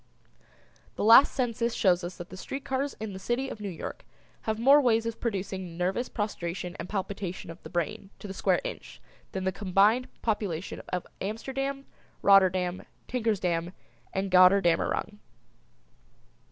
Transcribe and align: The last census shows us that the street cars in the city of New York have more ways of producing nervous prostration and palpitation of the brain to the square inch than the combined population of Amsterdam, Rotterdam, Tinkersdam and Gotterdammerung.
The 0.95 1.03
last 1.03 1.31
census 1.31 1.75
shows 1.75 2.03
us 2.03 2.17
that 2.17 2.29
the 2.29 2.35
street 2.35 2.65
cars 2.65 2.95
in 2.99 3.13
the 3.13 3.19
city 3.19 3.49
of 3.49 3.59
New 3.59 3.69
York 3.69 4.03
have 4.45 4.57
more 4.57 4.81
ways 4.81 5.05
of 5.05 5.19
producing 5.21 5.77
nervous 5.77 6.09
prostration 6.09 6.75
and 6.79 6.89
palpitation 6.89 7.51
of 7.51 7.61
the 7.61 7.69
brain 7.69 8.09
to 8.17 8.25
the 8.27 8.33
square 8.33 8.61
inch 8.63 8.99
than 9.33 9.43
the 9.43 9.51
combined 9.51 10.07
population 10.23 10.81
of 10.89 11.05
Amsterdam, 11.21 11.85
Rotterdam, 12.23 12.81
Tinkersdam 13.07 13.73
and 14.11 14.31
Gotterdammerung. 14.31 15.19